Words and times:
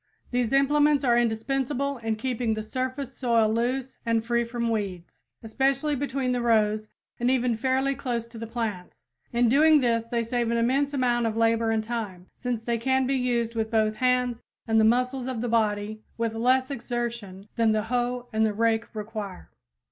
These 0.31 0.51
implements 0.51 1.03
are 1.03 1.15
indispensable 1.15 1.99
in 1.99 2.15
keeping 2.15 2.55
the 2.55 2.63
surface 2.63 3.15
soil 3.15 3.53
loose 3.53 3.99
and 4.03 4.25
free 4.25 4.43
from 4.43 4.71
weeds, 4.71 5.21
especially 5.43 5.93
between 5.95 6.31
the 6.31 6.41
rows 6.41 6.87
and 7.19 7.29
even 7.29 7.55
fairly 7.55 7.93
close 7.93 8.25
to 8.25 8.39
the 8.39 8.47
plants. 8.47 9.05
In 9.31 9.47
doing 9.47 9.79
this 9.79 10.05
they 10.05 10.23
save 10.23 10.49
an 10.49 10.57
immense 10.57 10.95
amount 10.95 11.27
of 11.27 11.37
labor 11.37 11.69
and 11.69 11.83
time, 11.83 12.25
since 12.33 12.63
they 12.63 12.79
can 12.79 13.05
be 13.05 13.13
used 13.15 13.53
with 13.53 13.69
both 13.69 13.97
hands 13.97 14.41
and 14.67 14.79
the 14.79 14.83
muscles 14.85 15.27
of 15.27 15.39
the 15.39 15.47
body 15.47 16.01
with 16.17 16.33
less 16.33 16.71
exertion 16.71 17.47
than 17.55 17.71
the 17.71 17.83
hoe 17.83 18.27
and 18.33 18.43
the 18.43 18.53
rake 18.53 18.95
require. 18.95 19.51